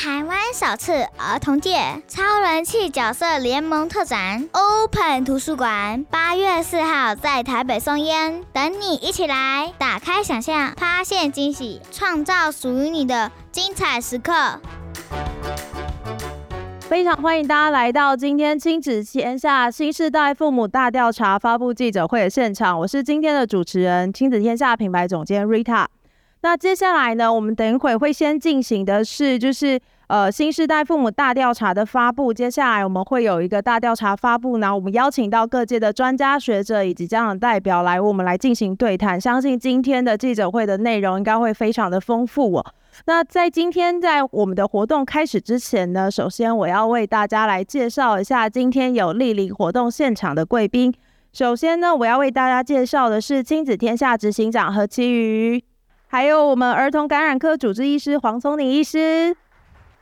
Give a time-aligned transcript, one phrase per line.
[0.00, 14.60] 台湾首次儿童界超人气角色联盟特展 Open 图书馆，八月四号在台北松烟，等你一起来，打开想象，发现惊喜，创造属于你的精彩时刻。
[16.82, 25.86] 非常欢迎大家来到今天亲子天下新世代父母大调查发布记者会的现场，我是今天的主持人亲子天下品牌总监 Rita。
[26.42, 32.32] 那接下来呢，我们等一会会先进行的是，就是呃新世代父母大调查的发布。
[32.32, 39.20] 接下来我们会有一个大调查发布，然后我们邀请到各界的专家学者以及家长代表来，我们来进行对谈。
[39.20, 42.64] 相信今天的记者会的内容应该会非常的丰富哦。
[43.06, 50.94] 那在今天在我们的活动开始之前呢，首先我要为大家来介绍一下今天有莅临活动现场的贵宾。
[51.32, 55.62] 首先呢，我要为大家介绍的是亲子天下执行长何其瑜。
[56.10, 59.36] 还有我们儿童感染科主治医师黄聪宁医师，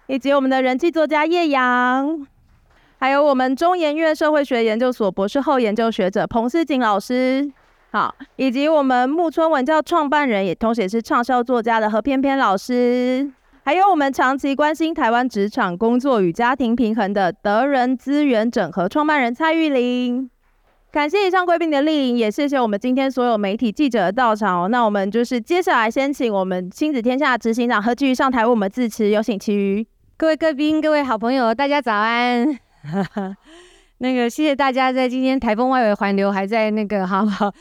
[0.07, 2.25] 以及我们的人气作家叶扬，
[3.01, 7.51] 还有我们中研院社会学研究所博士后研究学者彭思景老师，
[7.91, 13.29] 好，以及我们木村文教创办人也同时也是畅销作家的何翩翩老师，
[13.65, 20.31] 还有我们长期关心台湾职场工作与家庭平衡的德人资源整合创办人蔡玉玲。
[20.97, 24.69] 感谢以上贵宾的莅临，也谢谢我们今天所有媒体记者的到场哦。
[24.69, 29.87] 那我们就是接下来先请我们亲子天下执行长何其瑜上台为我们致辞，有请其余。
[30.17, 32.49] 各位贵宾，各位好朋友，大家早安。
[33.99, 37.53] 那个谢谢大家在今天台风外围环流还在那个好不好？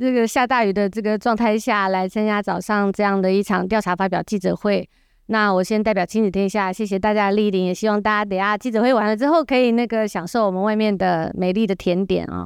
[0.00, 4.84] 这个下大雨的这个状态下来参加早上这样的一场调查发表记者会。
[5.26, 12.44] 那我先代表亲子天下，谢谢大家的莅临，也希望大家等下记者会完了之后可以那个享受我们外面的美丽的甜点啊。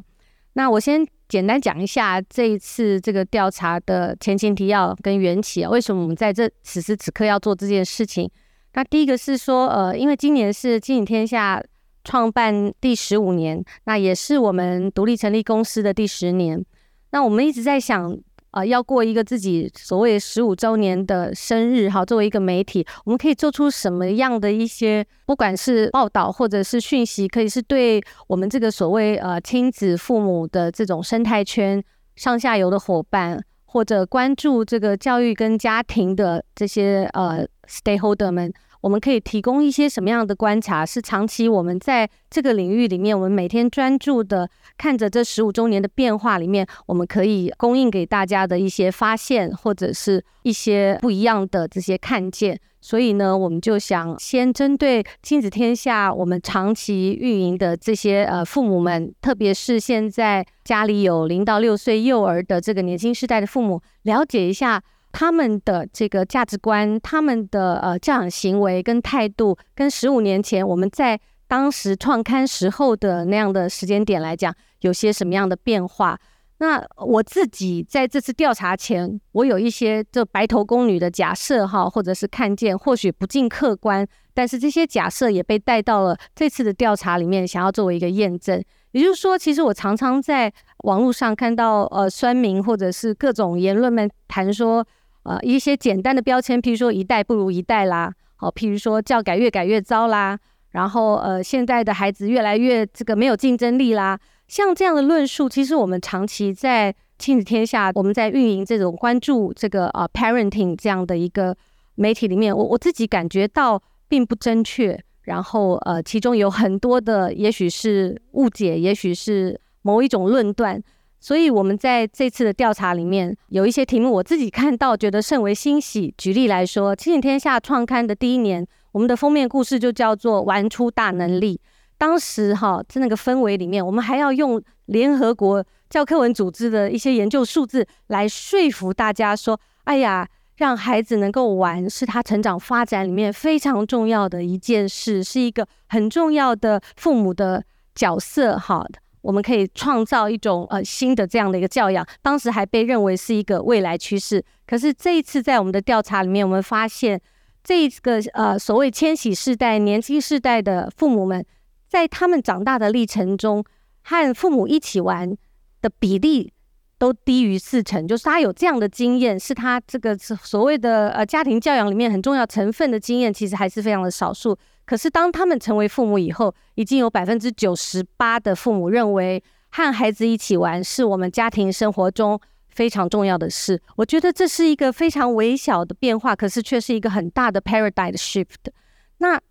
[0.55, 8.29] 那我先简单讲一下这一次这个调查的前情提要跟缘起啊，为什么我们在这此时此刻要做这件事情？
[8.73, 11.63] 那第一个是说，呃，因为今年是金影天下
[12.03, 16.65] 创办第十五年，那也是我们独立成立公司的第十年，
[17.11, 18.17] 那我们一直在想。
[18.55, 31.83] 啊、要过一个自己所谓十五周年的生日哈，作为一个媒体，我们可以做出什么样的一些，不管是报道或者是讯息，可以是对我们这个所谓呃亲子父母的这种生态圈
[32.15, 38.53] 上下游的伙伴，或者关注这个教育跟家庭的这些呃 stakeholder 们。
[38.85, 40.85] 我们可以提供一些什么样的观察？
[40.85, 44.47] 是长期我们在这个领域里面，我们每天专注的
[44.77, 52.59] 看着这十五周年的变化里面，我们可以供应给大家的一些发现，或者是一些不一样的这些看见。
[52.79, 64.79] 所以呢，我们就想先针对亲子天下我们长期运营的这些呃父母们，特别是现在家里有零到六岁幼儿的这个年轻世代的父母，了解一下。
[65.17, 71.17] 他们的这个价值观，他们的呃教养行为跟态度，跟十五年前我们在
[71.47, 76.19] 当时创刊时候的那样的时间点来讲，有些什么样的变化？
[76.57, 88.61] 那我自己在这次调查前，我有一些这白头宫女的假设哈，或者是看见，或许不尽客观，但是这些假设也被带到了这次的调查里面，想要作为一个验证。
[88.91, 94.85] 也就是说，其实我常常在网络上看到呃酸民或者是各种言论们谈说。
[95.25, 100.37] 呃，一些简单的标签，譬如说一代不如一代啦，好，譬如说教改越改越糟啦，
[100.71, 111.57] 然后呃，现在的孩子越来越这个没有竞争力啦，像这样的论述，其实我们长期在亲子天下，我们在运营这种关注这个呃 parenting 这样的一个
[111.95, 120.79] 媒体里面，我我自己感觉到并不正确，然后呃，其中有很多的也许是误解，也许是某一种论断。
[121.25, 126.13] 所以，我们在这次的调查里面有一些题目，我自己看到觉得甚为欣喜。
[126.19, 131.59] 举例来说，《亲子天下》创刊的第一年，我们的封面故事就叫做“玩出大能力”。
[131.97, 140.27] 当时哈，在那个氛围里面，我们还要用联合国教科文组织的一些研究数字来说服大家说：“哎呀，
[140.57, 147.63] 让孩子能够玩，是他成长发展里面非常重要的一件事，是一个很重要的父母的
[147.95, 148.85] 角色。”哈。
[149.25, 154.43] 我们可以创造一种呃新的这样的一个教养，当时还被认为是一个未来趋势。
[154.67, 157.19] 可是这一次在我们的调查里面，我们发现
[157.63, 161.43] 这个呃所谓千禧世代、年轻世代的父母们，
[161.89, 163.65] 在他们长大的历程中，
[164.03, 165.35] 和父母一起玩
[165.81, 166.53] 的比例
[166.99, 174.55] 都低于四成，就是他有这样的经验，是他这个所谓的呃家庭教养里面很重要成分的经验，其实还是非常的少数。
[174.85, 182.39] 可是，当他们成为父母以后，已经有百分之九十八的父母认为和孩子一起玩是我们家庭生活中
[182.69, 183.81] 非常重要的事。
[183.95, 188.71] 我觉得这是一个非常微小的变化，可是却是一个很大的 paradigm shift。
[189.17, 189.41] 那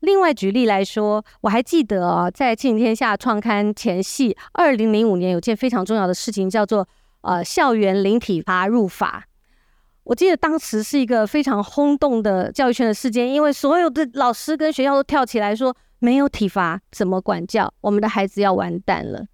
[0.00, 6.86] 另外举例来说，我还记得啊，在《亲子天下》创刊前夕，二零零五年有件非常重要的事情，叫做
[7.22, 9.24] 呃校园零体罚入法。
[10.04, 17.72] 我记得当时是一个非常轰动的教育圈的事件，因为所有的老师跟学校都跳起来说，没有体罚怎么管教？
[17.80, 19.24] 我们的孩子要完蛋了。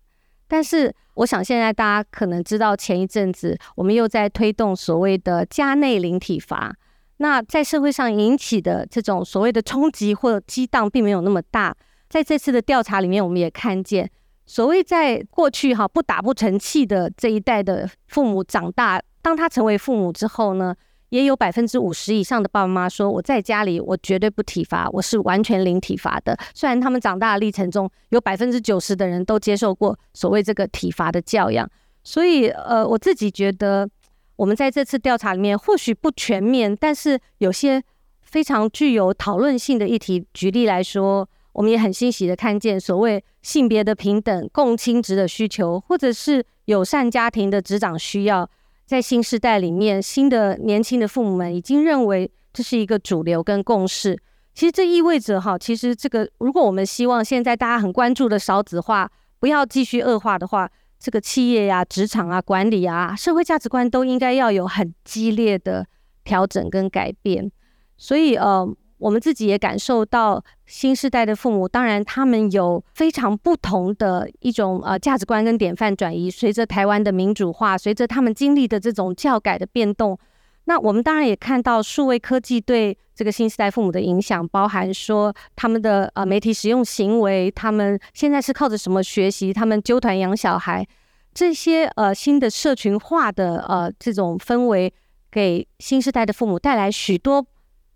[0.47, 6.75] 但是我想现在大家可能知道，前一阵子我们又在推动所谓的家内零体罚。
[7.19, 11.77] 那在社会上引起的这种所谓的冲击或激荡，并没有那么大。
[12.09, 14.11] 在这次的调查里面，我们也看见，
[14.47, 20.75] 所谓在过去哈不打不成器的这一代的父母长大，当他成为父母之后呢，
[21.11, 26.37] 也有百分之五十以上的爸爸妈妈说，我在家里我绝对不体罚，我是完全零体罚的。
[26.55, 31.69] 虽然他们长大的历程中有百分之九十的人都接受过所谓这个体罚的教养，
[32.05, 33.89] 所以呃，我自己觉得。
[34.37, 37.83] 我们在这次调查里面，或许不全面，但是有些
[38.23, 40.27] 非常具有讨论性的议题。
[40.33, 48.49] 举例来说，我们也很欣喜的看见所谓性别的平等、共亲职的需求，或者是友善家庭的职掌需要，
[48.91, 54.21] 在新时代里面，新的年轻的父母们已经认为这是一个主流跟共识。
[54.53, 59.09] 其实这意味着哈，其实这个如果我们希望现在大家很关注的少子化
[59.39, 65.87] 不要继续恶化的话，这个企业呀、职场啊、管理啊、社会价值观都应该要有很激烈的
[66.25, 67.49] 调整跟改变。
[67.97, 68.69] 所以，呃，
[69.01, 76.31] 我们自己也感受到新时代的父母，当然他们有非常不同的一种呃价值观跟典范转移。
[76.31, 80.19] 随着台湾的民主化，随着他们经历的这种教改的变动，
[80.65, 90.87] 那我们当然也看到数位科技对这个新时代父母的影响，包含说他们的呃媒体使用行为，他们现在是靠着什么学习，他们揪团养小孩，
[91.33, 94.93] 这些呃新的社群化的呃这种氛围，
[95.31, 97.45] 给新时代的父母带来许多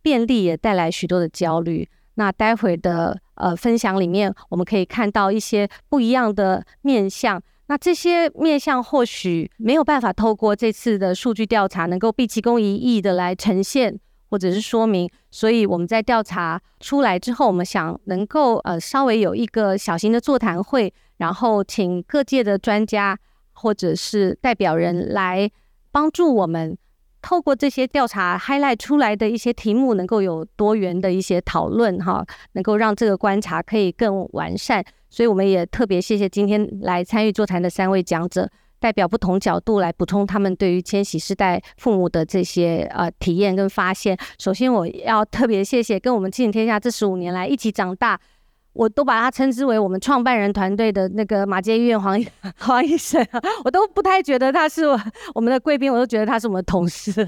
[0.05, 1.89] 便利，也带来许多的焦虑。
[2.17, 7.43] 那待会的呃分享里面，我们可以看到一些不一样的面向。
[7.69, 13.99] 那这些面向或许没有办法透过这次的数据调查能够毕其功一役的来呈现
[14.29, 23.19] 或者是说明，所以我们在调查出来之后，我们想能够呃稍微有一个小型的座谈会，然后请各界的专家
[23.55, 25.51] 或者是代表人来
[25.91, 26.77] 帮助我们，
[27.25, 32.23] 透过这些调查 highlight 出来的一些题目，能够有多元的一些讨论哈，
[32.53, 34.85] 能够让这个观察可以更完善。
[35.09, 38.47] 所以我们也特别谢谢今天来参与座谈的三位讲者，
[38.79, 44.15] 代表不同角度来补充他们对于千禧世代父母的这些呃体验跟发现。
[44.39, 48.21] 首先，我要特别谢谢跟我们亲子天下这十五年来一起长大。
[48.75, 52.23] 我都把他称之为我们创办人团队的那个马街医院黄
[52.59, 53.27] 黄医生，
[53.65, 54.83] 我都不太觉得他是
[55.35, 57.27] 我们的贵宾，我都觉得他是我们的同事。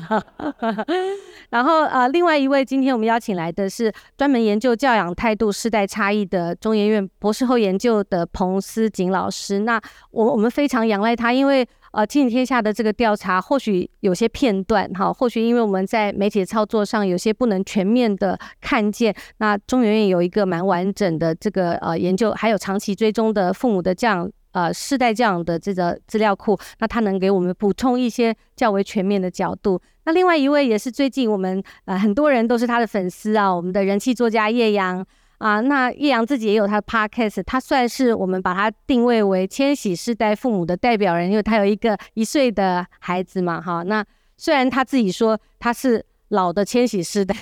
[1.51, 9.61] 然后呃，另外一位今天我们邀请来的是专门研究教养态度世代差异的中研院博士后研究的彭思锦老师。
[9.61, 11.67] 那我我们非常仰赖他，因为。
[11.97, 19.15] 呃，亲子天下的这个调查或许有些片段，哈，或许因为我们在媒体操作上有些不能全面的看见。
[19.39, 29.81] 那中研院有一个蛮完整的这个呃研究，还有长期追踪的父母的这样呃世代这样的这个资料库，那他能给我们补充一些较为全面的角度。
[30.05, 35.03] 那另外一位也是最近我们呃很多人都是他的粉丝啊，我们的人气作家叶阳。
[35.39, 43.83] 啊，那叶阳自己也有他的 podcast，他算是我们把他定位为千禧世代父母的代表人，因为他有一个一岁的孩子嘛，哈。
[43.83, 44.03] 那
[44.39, 47.37] 虽然他自己说他是老的千禧世代，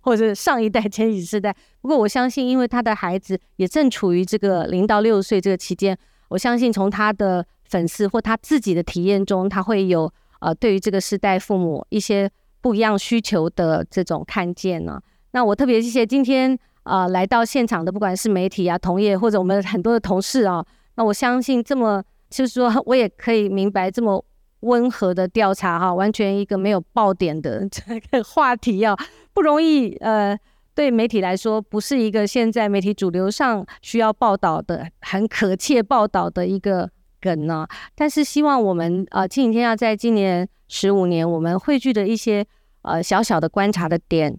[0.00, 5.96] 或者上一代千禧世代，不过我相信，因为他的孩子也正处于这个零到六岁这个期间，
[6.28, 12.30] 我相信从他的粉丝或他自己的体验中，他会有呃对于这个世代父母一些
[12.62, 14.98] 不一样需求的这种看见呢。
[15.32, 16.58] 那我特别谢谢今天。
[16.86, 20.64] 啊、来到现场的不管是媒体啊、同业或者我们很多的同事啊，
[20.94, 22.00] 那我相信这么
[22.30, 24.24] 就是说，我也可以明白这么
[24.60, 28.96] 温和的调查哈，完全一个没有爆点的这个话题啊，
[29.34, 29.96] 不容易。
[29.96, 30.38] 呃，
[30.76, 36.88] 对媒体来说，不是一个现在媒体主流上需要报道的很可切报道的一个
[37.20, 37.66] 梗呢。
[37.96, 42.46] 但是希望我们啊，亲子天下在今年十五年，我们汇聚的一些
[42.82, 44.38] 呃小小的观察的点。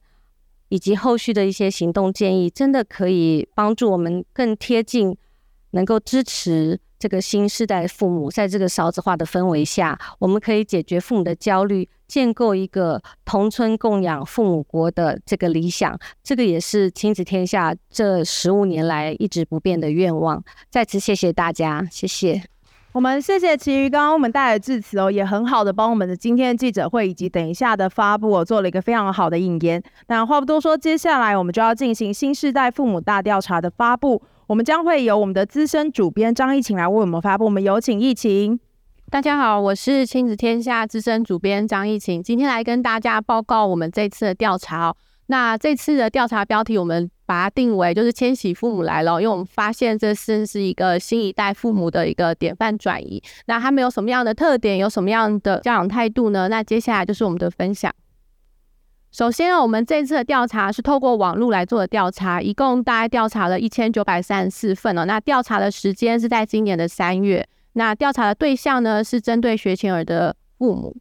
[0.69, 5.17] 以及后续的一些行动建议，真的可以帮助我们更贴近，
[5.71, 15.97] 能够支持这个新世代父母，在这个少子化的氛围下，我们可以解决父母的焦虑，建构一个同村共养父母国的这个理想。
[16.23, 20.43] 这个也是亲子天下这十五年来一直不变的愿望。
[20.69, 22.56] 再次谢谢大家，谢谢。
[22.97, 29.79] 我们谢谢其余刚刚我们带来的致辞哦，也很好的帮我们的今天的记者会以及等一下的发布哦做了一个非常好的引言。
[30.07, 34.19] 那话不多说，接下来我们就要进行新世代父母大调查的发布。
[34.47, 37.45] 我们将会由我们的资深主编张艺晴来为我们发布。
[37.45, 38.59] 我们有请艺晴。
[39.11, 44.91] 大家好，我是亲子天下资深主编张艺晴，今天来跟大家报告我们这次的调查。
[45.27, 53.21] 那这次的调查标题，我们把它定为就是“千禧父母来了”，因为我们发现这是是一个新一代父母的一个典范转移。
[53.45, 54.77] 那他们有什么样的特点？
[54.77, 56.47] 有什么样的教养态度呢？
[56.47, 57.93] 那接下来就是我们的分享。
[59.11, 65.05] 首先呢，我们这次的调查是透过网络来做的调查，一共大概调查了一千九百三十四份哦。
[65.05, 67.47] 那调查的时间是在今年的三月。
[67.73, 70.95] 那调查的对象呢是针对学前儿的父母。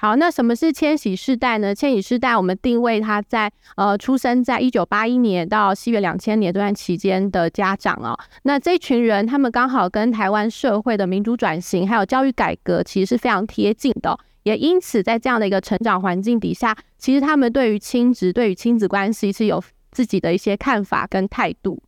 [0.00, 1.74] 好，那什么是千禧世代呢？
[1.74, 8.16] 千禧世代我们定位他在呃出生在一九八一年到西元两千年这段期间的家长哦。
[8.44, 14.16] 那这群人他们刚好跟台湾社会的民主转型还有教育改革其实是非常贴近的。
[14.44, 21.82] 也因此，在这样的一个成长环境底下，其实他们对于亲子、对于亲子关系是有自己的一些看法跟态度。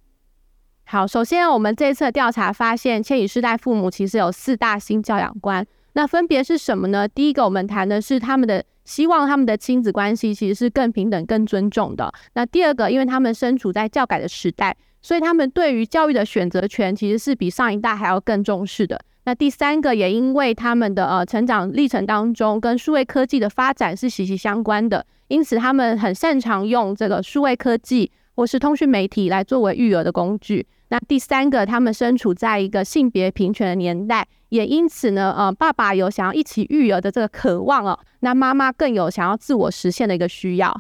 [0.84, 5.64] 好，首先我们这一次调查发现，千禧世代父母其实有四大新教养观，
[5.94, 7.06] 那分别是什么呢？
[7.09, 12.12] 第一个，我们谈的是他们的希望，他们的亲子关系其实是更平等、更尊重的。
[12.35, 19.00] 那第二个，因为他们身处在教改的时代，所以他们对于教育的选择权其实是比上一代还要更重视的。
[19.25, 30.66] 那第三个也因为他们的呃成长历程当中跟数位科技的发展是息息相关的，因此他们很擅长用这个数位科技或是通讯媒体来作为育儿的工具。
[30.90, 40.76] 那第三个，他们身处在一个性别平权的年代，也因此呢，呃，爸爸有想要一起育儿的这个渴望哦，那妈妈更有想要自我实现的一个需要。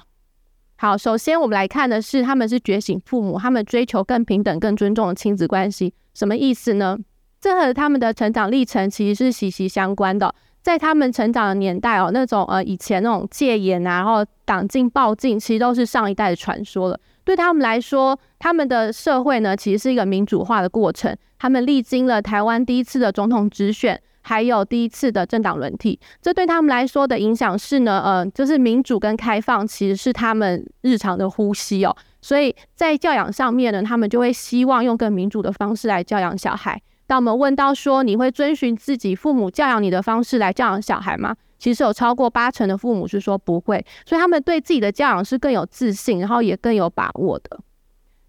[0.76, 6.98] 好，首先我们来看的是他们是觉醒父母，他们追求更平等、更尊重的亲子关系，什么意思呢？
[7.40, 10.34] 这和他们的成长历程其实是息息相关的。
[10.60, 17.00] 在他们成长的年代哦，那种呃以前那种戒严啊，然后党禁报禁，其实都是上一代的传说了。
[17.30, 21.16] 对他们来说，他们的社会呢，其实是一个民主化的过程。
[21.38, 25.98] 他们历经了台湾第一次的总统直选，还有第一次的政党轮替。
[26.20, 31.96] 这对他们来说的影响是呢，呃，就是民主跟开放其实是他们日常的呼吸哦。
[32.20, 36.82] 所以在教养上面呢，他们就会希望用更民主的方式来教养小孩。
[37.06, 41.36] 当我们问到说，你会遵循自己父母教养你的方式来教养小孩吗？
[41.60, 47.60] 其实有超过八成的父母是说不会，所以他们对自己的教养是更有自信，然后也更有把握的。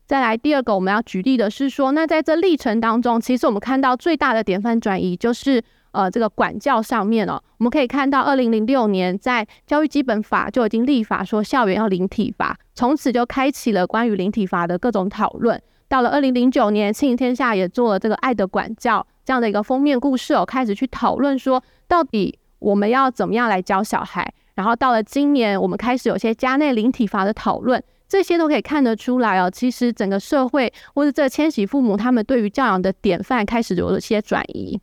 [0.06, 15.62] 再来第二个，我们要举例的是说，那在这历程当中，其实我们看到最大的典范转移就是呃这个管教上面哦，我们可以看到二零零六年在教育基本法就已经立法说校园要零体罚，从此就开启了关于零体罚的各种讨论。
[15.88, 24.34] 到了二零零九年，亲天下也做了这个《爱的管教》这样的一个封面故事哦，开始去讨论说，到底我们要怎么样来教小孩。
[24.56, 29.50] 然后到了今年，我们开始有些家内零体罚的讨论，这些都可以看得出来哦。
[29.50, 34.80] 其实整个社会或者这千禧父母他们对于教养的典范开始有了些转移。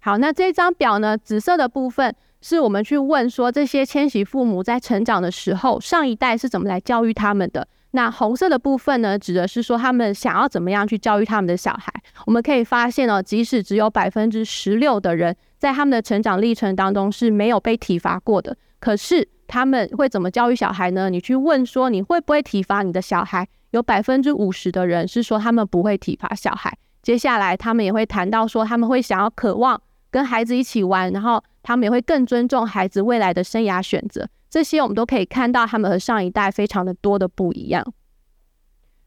[0.00, 7.66] 好，那这张表呢，紫色的部分是我们去问说，这些千禧父母在成长的时候，上一代是怎么来教育他们的。
[7.96, 11.92] 那红色的部分呢，指的是说他们想要怎么样去教育他们的小孩。
[12.26, 21.08] 我们可以发现哦，即使只有百分之十六的人在他们的成长历程当中是没有被体罚过的，可是他们会怎么教育小孩呢？
[21.08, 26.76] 你去问说你会不会体罚你的小孩，有百分之五十的人是说他们不会体罚小孩。
[27.00, 34.26] 接下来他们也会谈到说他们会想要渴望跟孩子一起玩，然后他们也会更尊重孩子未来的生涯选择。
[34.54, 37.84] 这些我们都可以看到，他们和上一代非常的多的不一样。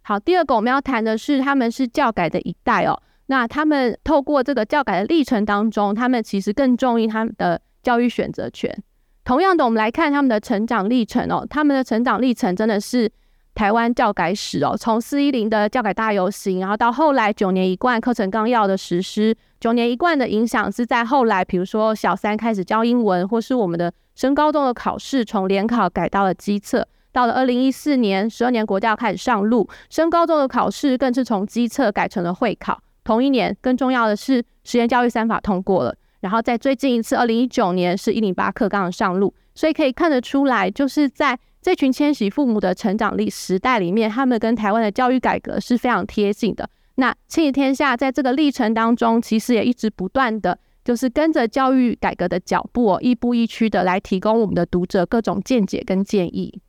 [0.01, 3.01] 好，第二个我们要谈的是，他们是教改的一代哦。
[3.27, 8.77] 那他们透过这个教改的历程当中，他们其实更重视他们的教育选择权。
[9.23, 13.09] 同样的，我们来看他们的成长历程哦，他们的成长历程真的是
[13.55, 14.75] 台湾教改史哦。
[14.77, 23.89] 从四一零的教改大游行，然后到后来九年一贯课程纲要的实施，九年一贯的影响是在后来，比如说小三开始教英文，或是我们的。
[24.17, 32.81] 升高中的考试从联考改到了基测，到了二零一四年，十二年国教开始上路，升高中的考试更是从基测改成了会考。
[33.03, 46.67] 同一年，更重要的是实验教育三法通过了，然后在最近一次二零一九年是一零八课纲上路，所以可以看得出来，就是在这群千禧父母的成长历时代里面，他们跟台湾的教育改革是非常贴近的。
[46.95, 50.57] 那亲子天下在这个历程当中，其实也一直不断的。
[50.87, 56.61] 就是跟着教育改革的脚步哦，亦步亦趋的来提供我们的读者各种见解跟建议。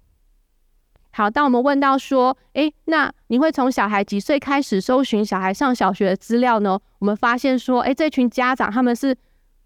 [1.12, 6.80] 好，当我们问到说，诶，那你会从小孩几岁开始搜寻小孩上小学的资料呢？
[6.98, 9.16] 我们发现说，诶，这群家长他们是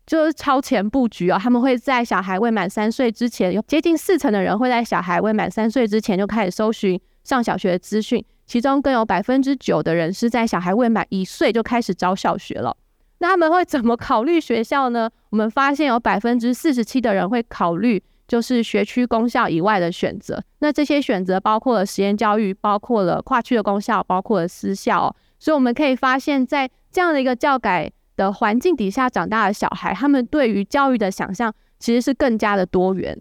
[0.04, 12.76] 就是超前布局哦，他们会在小孩未满三岁之前，有接近四成的人会在小孩未满三岁之前就开始搜寻上小学的资讯，其中更有百分之九的人是在小孩未满一岁就开始找小学了。
[13.22, 15.08] 那他们会怎么考虑学校呢？
[15.30, 18.02] 我们发现有百分之四十七的人会考虑。
[18.28, 25.14] 就是学区公校以外的选择，那这些选择包括了实验教育，包括了跨区的公校，包括了私校。
[25.38, 33.20] 所以我们可以发现，在这样的一个教改的环境底下长大的小孩，他们对于教育的想象其实是更加的多元。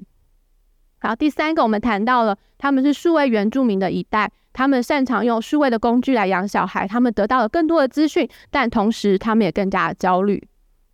[1.02, 10.42] 好，第三个我们谈到了他们是数位原住民的一代，他们擅长用数位的工具来养小孩，他们得到了更多的资讯，但同时他们也更加的焦虑。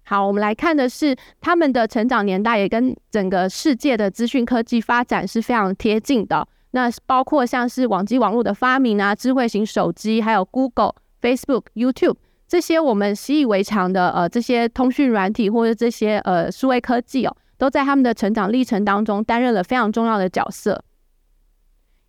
[0.03, 6.47] 好，我们来看的是他们的成长年代也跟整个世界的资讯科技发展是非常贴近的。
[6.71, 12.15] 那包括像是网际网络的发明啊，智慧型手机，还有 Google、Facebook、YouTube
[12.47, 20.81] 这些我们习以为常的呃这些通讯软体或者这些呃数位科技哦，都在他们的成长历程当中担任了非常重要的角色。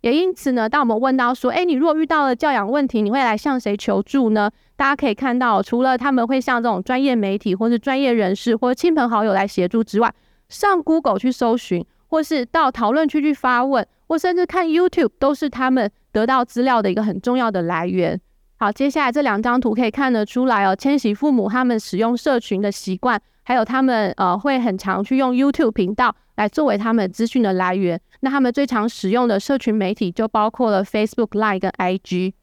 [0.01, 4.49] 也因此呢，当我们问到说，诶，你如果遇到了教养问题，你会来向谁求助呢？
[4.77, 10.13] 大家可以看到，除了他们会向这种专业媒体，或是专业人士，或亲朋好友来协助之外，
[10.47, 18.19] 上 Google 去搜寻，或是到讨论区去发问，或甚至看 YouTube，都是他们得到资料的一个很重要的来源。
[18.57, 23.21] 好，接下来这两张图可以看得出来哦，千禧父母他们使用社群的习惯。
[23.49, 27.99] 还有他们呃会很常去用 YouTube 频道来作为他们资讯的来源。
[28.19, 32.33] 那他们最常使用的社群媒体就包括了 Facebook、Line 跟 IG。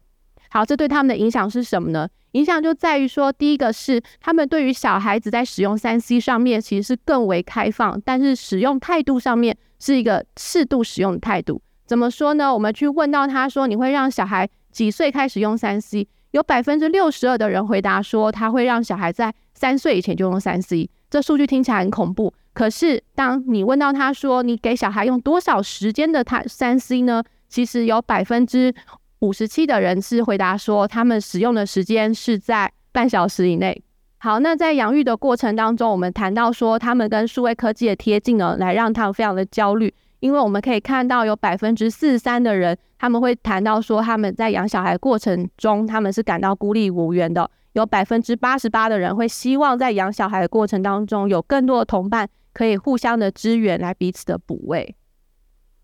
[0.50, 2.08] 好，这对他们的影响是什么呢？
[2.32, 11.62] 影响就在于说，第一个是他们对于小孩子在使用 3C 上面其实是更为开放，但是使用态度上面是一个适度使用的态度。
[11.86, 12.52] 怎么说呢？
[12.52, 16.08] 我们去问到他说，你会让小孩几岁开始用 3C？
[16.32, 20.88] 有百分之六十二的人回答说，他会让小孩在三岁以前就用 3C。
[21.08, 27.22] 这数据听起来很恐怖，可是当你问到他说，你给小孩用多少时间的他三 C 呢？
[27.48, 28.74] 其实有百分之
[29.20, 33.80] 五十七的人是回答说，他们使用的时间是在半小时以内。
[34.18, 47.48] 好，那在养育的过程当中，我们谈到说，他们跟数位科技的贴近呢，来让他们非常的焦虑，因为我们可以看到有百分之四十三的人，他们会谈到说，他们在养小孩过程中，他们是感到孤立无援的。
[47.76, 54.96] 有百分之八十八的人会希望在养小孩的过程当中，有更多的同伴可以互相的支援，来彼此的补位。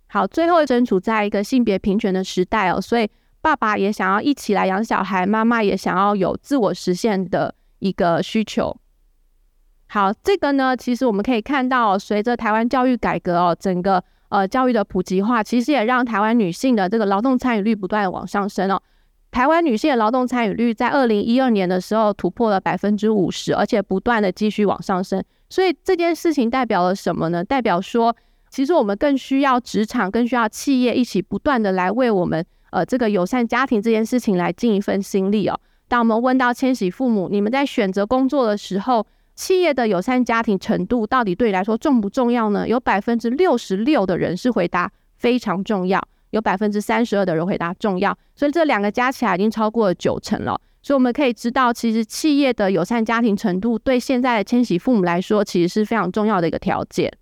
[0.07, 3.07] 好，最后身处在一个性别平权的时代哦，所以
[3.43, 8.75] 爸爸也想要一起来养小孩，妈妈也想要有自我实现的一个需求。
[9.89, 18.83] 好，这个呢，其实我们可以看到，随着台湾教育改革哦，整个呃教育的普及化，其实也让台湾女性的这个劳动参与率不断往上升哦。
[19.33, 25.25] 台湾女性的劳动参与率在二零一二年的时候突破了百分之五十，而且不断的继续往上升。
[25.49, 27.43] 所以这件事情代表了什么呢？
[27.43, 28.15] 代表说，
[28.51, 35.59] 其实我们更需要职场，更需要企业一起不断的来为我们呃这个友善家庭这件事情来尽一份心力哦。
[35.89, 42.69] 当我们问到千禧父母，你们在选择工作的时候，企业的友善家庭程度到底对你来说重不重要呢？
[42.69, 46.07] 有百分之六十六的人是回答非常重要。
[46.33, 50.61] 有百分之三十二的人回答重要，所以这两个加起来已经超过了九成了。
[50.83, 57.13] 所以我们可以知道，其实企业的友善家庭程度对现在的千禧父母来说，其实是非常重要的一个条件。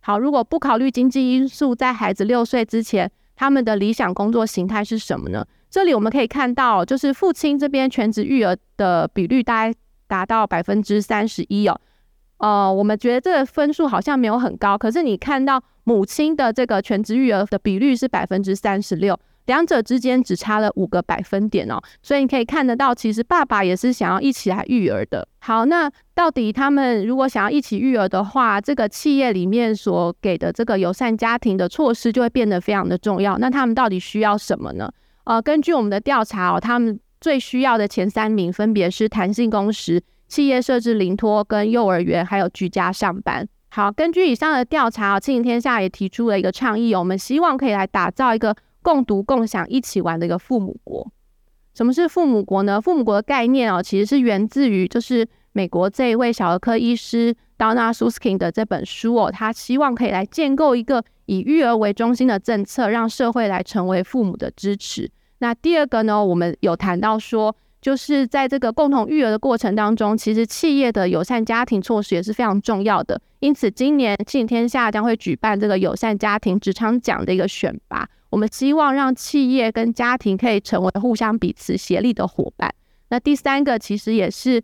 [0.00, 5.46] 好，如果不考虑经济因素，在孩子六岁之前，他们的理想工作形态是什么呢？
[5.68, 9.74] 这里我们可以看到，就是父亲这边全职育儿的比率大概
[10.06, 11.78] 达到百分之三十一哦。
[12.38, 25.26] 呃，我们觉得这个分数好像没有很高，可是你看到母亲的这个全职育儿的比率是百分之三十六，两者之间只差了五个百分点哦，所以你可以看得到，其实爸爸也是想要一起来育儿的。
[25.40, 33.36] 好，那到底他们如果想要一起育儿的话，这个企业里面所给的这个友善家庭的措施就会变得非常的重要。
[33.38, 34.90] 那他们到底需要什么呢？
[35.24, 40.02] 呃，根据我们的调查哦，他们最需要的前三名分别是弹性工时。
[40.26, 43.46] 企业设置零托跟幼儿园，还有居家上班。
[43.74, 51.10] 好，根据以上的调查，亲子天下也提出了一个倡议，我们希望可以来打造一个共读共享一起玩的一个父母国。
[51.74, 52.80] 什么是父母国呢？
[52.80, 65.10] 父母国的概念哦，其实是源自于就是美国这一位小儿科医师 Donna Suskin 的这本书哦，他希望可以来建构一个以育儿为中心的政策，让社会来成为父母的支持。
[65.38, 67.56] 那第二个呢，我们有谈到说。
[67.84, 73.20] 就是在这个共同育儿的过程当中，其实企业的友善家庭措施也是非常重要的。
[73.40, 78.08] 因此，今年庆天下将会举办这个友善家庭职场奖的一个选拔。
[78.30, 82.74] 我们希望让企业跟家庭可以成为互相彼此协力的伙伴。
[83.10, 84.62] 那第三个其实也是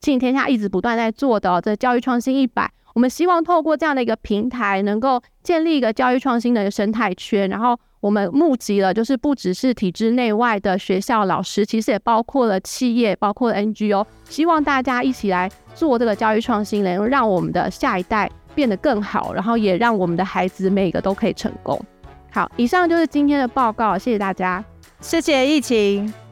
[0.00, 7.50] 庆天下一直不断在做的，这教育创新一百，我们希望透过这样的一个平台，能够建立一个教育创新的一个生态圈。
[7.50, 21.80] 然后我们募集了，就是不只是体制内外的学校老师，其实也包括了企业，包括 NGO，希望大家一起来做这个教育创新，能够让我们的下一代变得更好，然后也让我们的孩子每个都可以成功。
[22.30, 24.62] 好，以上就是今天的报告，谢谢大家，
[25.00, 26.23] 谢谢疫情。